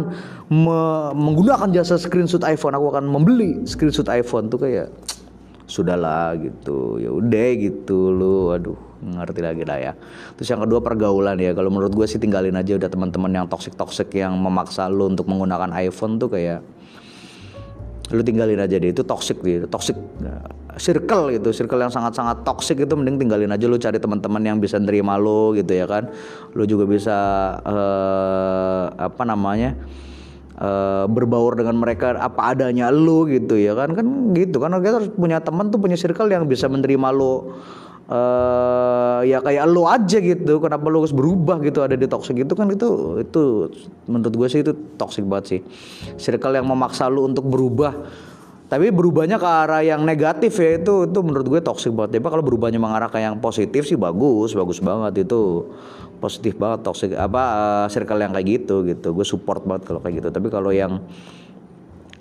me 0.53 0.81
menggunakan 1.17 1.73
jasa 1.75 1.99
screenshot 1.99 2.45
iPhone. 2.47 2.77
Aku 2.77 2.93
akan 2.95 3.09
membeli 3.11 3.65
screenshot 3.67 4.07
iPhone. 4.13 4.53
Tuh 4.53 4.61
kayak 4.61 4.93
sudahlah 5.67 6.39
gitu. 6.39 7.03
Ya 7.03 7.11
udah 7.11 7.49
gitu 7.59 8.15
lu 8.15 8.55
aduh 8.55 8.86
ngerti 9.03 9.41
lagi 9.45 9.63
lah 9.69 9.79
ya. 9.79 9.93
Terus 10.39 10.49
yang 10.53 10.61
kedua 10.65 10.81
pergaulan 10.81 11.37
ya. 11.37 11.53
Kalau 11.53 11.69
menurut 11.69 11.93
gue 11.93 12.07
sih 12.09 12.21
tinggalin 12.21 12.57
aja 12.57 12.77
udah 12.77 12.89
teman-teman 12.89 13.31
yang 13.33 13.47
toxic 13.47 13.77
toxic 13.77 14.09
yang 14.17 14.37
memaksa 14.37 14.89
lu 14.89 15.13
untuk 15.13 15.29
menggunakan 15.29 15.73
iPhone 15.77 16.17
tuh 16.17 16.33
kayak 16.33 16.61
lu 18.15 18.23
tinggalin 18.23 18.63
aja 18.63 18.79
deh. 18.79 18.91
Itu 18.95 19.03
toxic 19.03 19.43
gitu 19.43 19.67
toxic 19.67 19.99
nah, 20.23 20.47
circle 20.79 21.35
gitu. 21.35 21.51
Circle 21.51 21.81
yang 21.89 21.93
sangat-sangat 21.93 22.47
toxic 22.47 22.79
itu 22.79 22.95
mending 22.95 23.19
tinggalin 23.19 23.51
aja 23.51 23.65
lu 23.67 23.77
cari 23.77 23.99
teman-teman 23.99 24.43
yang 24.45 24.57
bisa 24.63 24.79
nerima 24.79 25.19
lu 25.19 25.53
gitu 25.59 25.73
ya 25.75 25.85
kan. 25.91 26.09
Lu 26.55 26.65
juga 26.65 26.87
bisa 26.87 27.17
uh, 27.67 28.95
apa 28.95 29.23
namanya 29.27 29.75
uh, 30.61 31.11
berbaur 31.11 31.59
dengan 31.59 31.77
mereka 31.83 32.15
apa 32.15 32.55
adanya 32.55 32.95
lu 32.95 33.27
gitu 33.27 33.59
ya 33.59 33.75
kan. 33.75 33.93
Kan 33.93 34.33
gitu 34.39 34.63
kan 34.63 34.71
kita 34.79 35.03
harus 35.03 35.11
punya 35.11 35.43
teman 35.43 35.69
tuh 35.75 35.83
punya 35.83 35.99
circle 35.99 36.31
yang 36.31 36.47
bisa 36.47 36.71
menerima 36.71 37.09
lu 37.11 37.59
uh, 38.11 39.21
ya 39.27 39.39
kayak 39.43 39.65
lu 39.71 39.87
aja 39.87 40.19
gitu 40.19 40.59
kenapa 40.63 40.87
lu 40.87 41.03
harus 41.03 41.15
berubah 41.15 41.59
gitu 41.63 41.83
ada 41.83 41.95
di 41.99 42.07
toxic 42.07 42.39
itu 42.39 42.55
kan 42.55 42.71
itu 42.71 43.21
itu 43.23 43.43
menurut 44.07 44.35
gue 44.35 44.49
sih 44.51 44.61
itu 44.63 44.73
toxic 44.99 45.27
banget 45.27 45.45
sih 45.47 45.61
circle 46.19 46.55
yang 46.55 46.67
memaksa 46.67 47.11
lu 47.11 47.27
untuk 47.27 47.47
berubah 47.47 47.95
tapi 48.67 48.91
berubahnya 48.91 49.39
ke 49.39 49.47
arah 49.47 49.83
yang 49.87 50.03
negatif 50.03 50.59
ya 50.59 50.83
itu 50.83 51.07
itu 51.07 51.19
menurut 51.23 51.47
gue 51.47 51.61
toxic 51.63 51.95
banget. 51.95 52.19
Tapi 52.19 52.27
kalau 52.27 52.43
berubahnya 52.43 52.83
mengarah 52.83 53.07
ke 53.07 53.23
yang 53.23 53.39
positif 53.39 53.87
sih 53.87 53.95
bagus, 53.95 54.59
bagus 54.59 54.83
banget 54.83 55.23
itu 55.23 55.71
positif 56.19 56.59
banget 56.59 56.83
toxic 56.83 57.15
apa 57.15 57.43
uh, 57.47 57.87
circle 57.87 58.19
yang 58.19 58.35
kayak 58.35 58.47
gitu 58.59 58.83
gitu. 58.83 59.15
Gue 59.15 59.23
support 59.23 59.63
banget 59.63 59.87
kalau 59.87 60.03
kayak 60.03 60.19
gitu. 60.19 60.29
Tapi 60.35 60.51
kalau 60.51 60.75
yang 60.75 60.99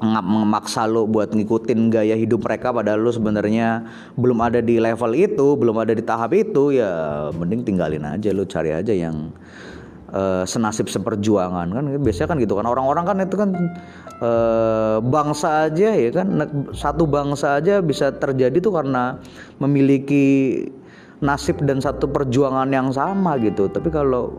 memaksa 0.04 0.84
lo 0.92 1.08
buat 1.08 1.32
ngikutin 1.32 1.88
gaya 1.88 2.20
hidup 2.20 2.44
mereka 2.44 2.76
padahal 2.76 3.00
lo 3.00 3.12
sebenarnya 3.16 3.88
belum 4.20 4.44
ada 4.44 4.60
di 4.60 4.76
level 4.76 5.16
itu, 5.16 5.56
belum 5.56 5.80
ada 5.80 5.96
di 5.96 6.04
tahap 6.04 6.36
itu 6.36 6.76
ya 6.76 6.92
mending 7.32 7.64
tinggalin 7.64 8.04
aja 8.04 8.36
lo 8.36 8.44
cari 8.44 8.76
aja 8.76 8.92
yang 8.92 9.32
uh, 10.12 10.44
senasib 10.44 10.92
seperjuangan 10.92 11.72
kan? 11.72 11.84
Biasanya 12.04 12.28
kan 12.36 12.38
gitu 12.44 12.54
kan 12.60 12.68
orang-orang 12.68 13.06
kan 13.08 13.18
itu 13.24 13.36
kan 13.40 13.50
uh, 14.20 14.98
bangsa 15.00 15.72
aja 15.72 15.90
ya 15.96 16.12
kan? 16.12 16.28
Satu 16.76 17.08
bangsa 17.08 17.64
aja 17.64 17.80
bisa 17.80 18.12
terjadi 18.12 18.60
tuh 18.60 18.76
karena 18.76 19.16
memiliki 19.64 20.60
nasib 21.24 21.64
dan 21.64 21.80
satu 21.80 22.12
perjuangan 22.12 22.68
yang 22.68 22.92
sama 22.92 23.40
gitu. 23.40 23.72
Tapi 23.72 23.88
kalau 23.88 24.36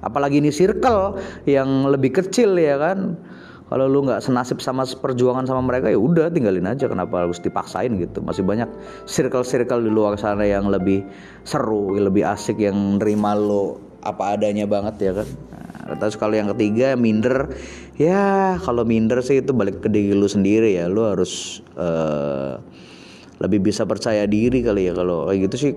apalagi 0.00 0.38
ini 0.38 0.54
circle 0.54 1.18
yang 1.44 1.90
lebih 1.90 2.22
kecil 2.22 2.54
ya 2.54 2.78
kan 2.78 3.18
kalau 3.70 3.86
lu 3.86 4.02
nggak 4.02 4.18
senasib 4.18 4.58
sama 4.58 4.82
perjuangan 4.82 5.46
sama 5.46 5.62
mereka 5.62 5.86
ya 5.86 5.94
udah 5.94 6.26
tinggalin 6.26 6.66
aja. 6.66 6.90
Kenapa 6.90 7.22
harus 7.22 7.38
dipaksain 7.38 7.94
gitu? 8.02 8.18
Masih 8.18 8.42
banyak 8.42 8.66
circle-circle 9.06 9.86
di 9.86 9.90
luar 9.94 10.18
sana 10.18 10.42
yang 10.42 10.66
lebih 10.66 11.06
seru 11.46 11.94
lebih 11.94 12.26
asik 12.26 12.58
yang 12.58 12.98
nerima 12.98 13.38
lo 13.38 13.78
apa 14.02 14.34
adanya 14.34 14.66
banget 14.66 14.94
ya 14.98 15.12
kan? 15.22 15.28
Nah, 15.54 15.96
terus 16.02 16.18
kalau 16.18 16.34
yang 16.34 16.50
ketiga 16.50 16.98
minder. 16.98 17.54
Ya 17.94 18.58
kalau 18.58 18.82
minder 18.82 19.22
sih 19.22 19.38
itu 19.38 19.54
balik 19.54 19.86
ke 19.86 19.88
diri 19.92 20.18
lu 20.18 20.26
sendiri 20.26 20.74
ya. 20.74 20.90
Lu 20.90 21.06
harus 21.06 21.62
uh, 21.78 22.58
lebih 23.38 23.70
bisa 23.70 23.86
percaya 23.86 24.26
diri 24.26 24.66
kali 24.66 24.90
ya. 24.90 24.98
Kalau 24.98 25.30
kayak 25.30 25.46
gitu 25.46 25.56
sih 25.56 25.72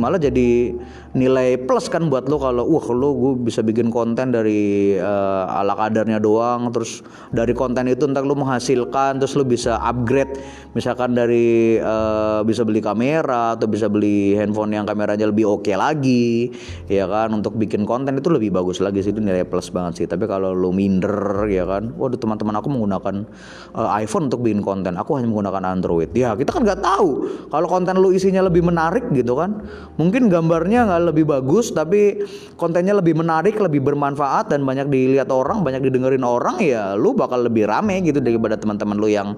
malah 0.00 0.16
jadi 0.16 0.72
nilai 1.12 1.60
plus 1.68 1.92
kan 1.92 2.08
buat 2.08 2.24
lo 2.24 2.40
kalau 2.40 2.64
wah 2.64 2.86
lo 2.96 3.12
gue 3.12 3.32
bisa 3.44 3.60
bikin 3.60 3.92
konten 3.92 4.32
dari 4.32 4.96
uh, 4.96 5.44
ala 5.60 5.76
kadarnya 5.76 6.16
doang 6.16 6.72
terus 6.72 7.04
dari 7.28 7.52
konten 7.52 7.84
itu 7.84 8.08
entar 8.08 8.24
lo 8.24 8.32
menghasilkan 8.32 9.20
terus 9.20 9.36
lo 9.36 9.44
bisa 9.44 9.76
upgrade. 9.84 10.40
Misalkan 10.72 11.12
dari 11.12 11.76
uh, 11.76 12.40
bisa 12.48 12.64
beli 12.64 12.80
kamera 12.80 13.60
atau 13.60 13.68
bisa 13.68 13.92
beli 13.92 14.32
handphone 14.32 14.72
yang 14.72 14.88
kameranya 14.88 15.28
lebih 15.28 15.44
oke 15.44 15.68
okay 15.68 15.76
lagi 15.76 16.48
ya 16.88 17.04
kan 17.04 17.28
untuk 17.36 17.60
bikin 17.60 17.84
konten 17.84 18.16
itu 18.16 18.32
lebih 18.32 18.48
bagus 18.48 18.80
lagi 18.80 19.04
sih 19.04 19.12
itu 19.12 19.20
nilai 19.20 19.44
plus 19.44 19.68
banget 19.68 20.00
sih. 20.00 20.06
Tapi 20.08 20.24
kalau 20.24 20.56
lo 20.56 20.72
minder 20.72 21.44
ya 21.52 21.68
kan 21.68 21.92
waduh 22.00 22.16
teman-teman 22.16 22.56
aku 22.56 22.72
menggunakan 22.72 23.28
uh, 23.76 23.92
iPhone 24.00 24.32
untuk 24.32 24.40
bikin 24.40 24.64
konten 24.64 24.96
aku 24.96 25.20
hanya 25.20 25.28
menggunakan 25.28 25.76
Android. 25.76 26.08
Ya 26.16 26.32
kita 26.32 26.56
kan 26.56 26.64
nggak 26.64 26.80
tahu 26.80 27.08
kalau 27.52 27.68
konten 27.68 28.00
lo 28.00 28.08
isinya 28.08 28.40
lebih 28.48 28.64
menarik 28.64 29.12
gitu 29.12 29.36
kan 29.36 29.60
mungkin 30.00 30.32
gambarnya 30.32 30.88
nggak 30.88 31.02
lebih 31.12 31.24
bagus 31.28 31.70
tapi 31.70 32.24
kontennya 32.56 32.96
lebih 32.96 33.16
menarik 33.18 33.60
lebih 33.60 33.84
bermanfaat 33.84 34.48
dan 34.48 34.64
banyak 34.64 34.88
dilihat 34.88 35.28
orang 35.28 35.60
banyak 35.60 35.84
didengerin 35.84 36.24
orang 36.24 36.58
ya 36.64 36.96
lu 36.96 37.12
bakal 37.12 37.44
lebih 37.44 37.68
rame 37.68 38.00
gitu 38.02 38.18
daripada 38.18 38.56
teman-teman 38.56 38.96
lu 38.96 39.08
yang 39.12 39.36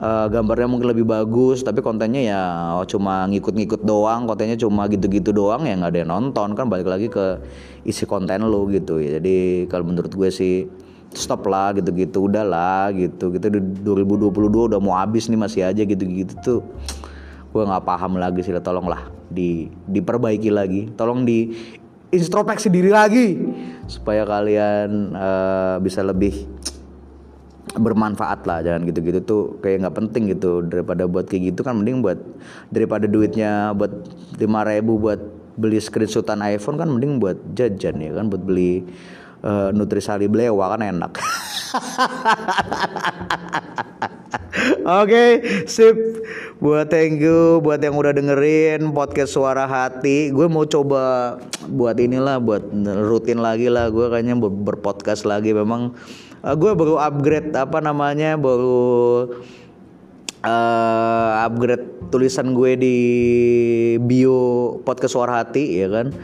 uh, 0.00 0.26
gambarnya 0.28 0.68
mungkin 0.68 0.88
lebih 0.92 1.06
bagus 1.08 1.64
tapi 1.64 1.80
kontennya 1.80 2.22
ya 2.22 2.40
cuma 2.88 3.24
ngikut-ngikut 3.28 3.82
doang 3.84 4.28
kontennya 4.28 4.56
cuma 4.60 4.88
gitu-gitu 4.90 5.32
doang 5.32 5.64
ya 5.64 5.74
nggak 5.76 5.90
ada 5.92 5.98
yang 6.04 6.10
nonton. 6.12 6.48
Kan 6.52 6.66
balik 6.68 6.88
lagi 6.88 7.08
ke 7.08 7.40
isi 7.86 8.04
konten 8.04 8.44
lu 8.44 8.68
gitu 8.72 9.00
ya. 9.00 9.18
Jadi 9.18 9.68
kalau 9.70 9.88
menurut 9.88 10.12
gue 10.12 10.28
sih 10.28 10.68
stop 11.16 11.48
lah 11.48 11.72
gitu-gitu 11.72 12.28
udahlah 12.28 12.92
gitu 12.92 13.32
gitu. 13.32 13.46
2022 13.48 14.76
udah 14.76 14.80
mau 14.82 14.98
habis 14.98 15.30
nih 15.32 15.40
masih 15.40 15.62
aja 15.64 15.82
gitu-gitu 15.82 16.34
tuh. 16.44 16.60
Gue 17.52 17.62
nggak 17.64 17.84
paham 17.88 18.20
lagi 18.20 18.44
sih 18.44 18.52
tolonglah 18.60 19.15
di 19.30 19.70
diperbaiki 19.88 20.50
lagi. 20.50 20.90
Tolong 20.94 21.26
di 21.26 21.50
introspeksi 22.10 22.70
diri 22.70 22.90
lagi 22.90 23.36
supaya 23.90 24.24
kalian 24.24 25.12
uh, 25.12 25.76
bisa 25.82 26.02
lebih 26.02 26.46
bermanfaat 27.76 28.46
lah. 28.48 28.58
Jangan 28.64 28.88
gitu-gitu 28.88 29.20
tuh 29.22 29.42
kayak 29.60 29.86
nggak 29.86 29.96
penting 29.96 30.22
gitu. 30.32 30.64
Daripada 30.64 31.06
buat 31.06 31.26
kayak 31.26 31.54
gitu 31.54 31.60
kan 31.66 31.82
mending 31.82 32.02
buat 32.02 32.18
daripada 32.70 33.06
duitnya 33.06 33.74
buat 33.74 33.92
lima 34.38 34.64
ribu 34.64 34.96
buat 34.96 35.20
beli 35.56 35.80
screenshotan 35.80 36.44
iPhone 36.44 36.76
kan 36.76 36.92
mending 36.92 37.16
buat 37.16 37.40
jajan 37.56 37.96
ya 37.96 38.12
kan 38.12 38.28
buat 38.28 38.44
beli 38.44 38.84
uh, 39.40 39.72
nutrisari 39.72 40.28
blewa 40.28 40.76
kan 40.76 40.84
enak 40.84 41.16
Oke, 44.86 45.10
okay, 45.12 45.30
sip. 45.68 45.96
Buat 46.56 46.88
thank 46.88 47.20
you 47.20 47.60
buat 47.60 47.80
yang 47.84 47.96
udah 47.96 48.16
dengerin 48.16 48.92
podcast 48.96 49.36
suara 49.36 49.68
hati. 49.68 50.32
Gue 50.32 50.48
mau 50.48 50.64
coba 50.64 51.36
buat 51.68 51.96
inilah, 52.00 52.40
buat 52.40 52.72
rutin 53.04 53.44
lagi 53.44 53.68
lah. 53.68 53.92
Gue 53.92 54.08
kayaknya 54.08 54.36
berpodcast 54.40 55.28
lagi. 55.28 55.52
Memang 55.52 55.92
uh, 56.40 56.54
gue 56.56 56.72
baru 56.72 56.96
upgrade 56.96 57.52
apa 57.52 57.84
namanya, 57.84 58.40
baru 58.40 59.28
uh, 60.44 61.30
upgrade 61.44 62.08
tulisan 62.08 62.56
gue 62.56 62.72
di 62.80 62.96
bio 64.00 64.80
podcast 64.84 65.16
suara 65.16 65.44
hati, 65.44 65.84
ya 65.84 65.88
kan 65.92 66.16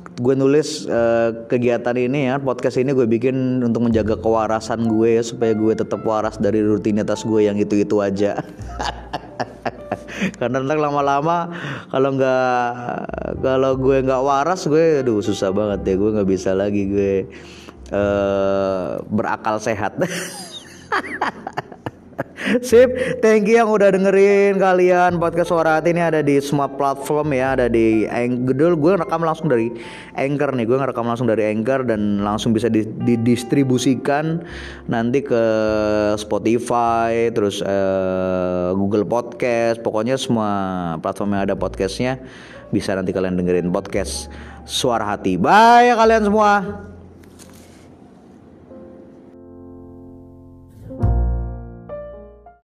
gue 0.00 0.34
nulis 0.34 0.86
uh, 0.86 1.46
kegiatan 1.46 1.94
ini 1.94 2.32
ya 2.32 2.40
podcast 2.40 2.80
ini 2.80 2.94
gue 2.94 3.06
bikin 3.06 3.62
untuk 3.62 3.86
menjaga 3.86 4.18
kewarasan 4.18 4.90
gue 4.90 5.22
supaya 5.22 5.54
gue 5.54 5.72
tetap 5.74 6.02
waras 6.02 6.38
dari 6.38 6.62
rutinitas 6.62 7.22
gue 7.22 7.46
yang 7.46 7.58
itu 7.58 7.78
itu 7.78 8.00
aja. 8.00 8.38
Karena 10.40 10.62
ntar 10.62 10.78
lama-lama 10.80 11.52
kalau 11.90 12.16
nggak 12.16 12.72
kalau 13.42 13.72
gue 13.76 13.96
nggak 14.06 14.22
waras 14.24 14.64
gue 14.64 15.04
aduh 15.04 15.20
susah 15.20 15.52
banget 15.52 15.84
ya 15.84 15.94
gue 16.00 16.10
nggak 16.16 16.28
bisa 16.30 16.56
lagi 16.56 16.88
gue 16.88 17.14
uh, 17.92 19.04
berakal 19.10 19.60
sehat 19.60 20.00
Sip, 22.68 23.20
thank 23.24 23.48
you 23.48 23.56
yang 23.56 23.72
udah 23.72 23.88
dengerin 23.94 24.60
kalian 24.60 25.16
podcast 25.16 25.48
suara 25.48 25.80
hati 25.80 25.96
ini 25.96 26.02
ada 26.04 26.20
di 26.20 26.36
semua 26.44 26.68
platform 26.68 27.32
ya, 27.32 27.56
ada 27.56 27.66
di 27.72 28.04
Anchor. 28.04 28.76
Gue 28.76 28.92
rekam 29.00 29.24
langsung 29.24 29.48
dari 29.48 29.72
Anchor 30.12 30.52
nih, 30.52 30.68
gue 30.68 30.76
ngerekam 30.76 31.08
langsung 31.08 31.24
dari 31.24 31.48
Anchor 31.48 31.88
dan 31.88 32.20
langsung 32.20 32.52
bisa 32.52 32.68
didistribusikan 32.68 34.44
nanti 34.92 35.24
ke 35.24 35.42
Spotify, 36.20 37.32
terus 37.32 37.64
uh, 37.64 38.76
Google 38.76 39.08
Podcast, 39.08 39.80
pokoknya 39.80 40.20
semua 40.20 40.50
platform 41.00 41.40
yang 41.40 41.42
ada 41.48 41.56
podcastnya 41.56 42.20
bisa 42.74 42.92
nanti 42.92 43.14
kalian 43.14 43.40
dengerin 43.40 43.72
podcast 43.72 44.28
suara 44.68 45.16
hati. 45.16 45.40
Bye 45.40 45.92
ya 45.92 45.94
kalian 45.96 46.28
semua. 46.28 46.93